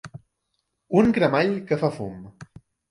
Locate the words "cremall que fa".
1.19-1.95